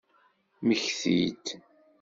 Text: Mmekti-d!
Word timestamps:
Mmekti-d! 0.61 1.45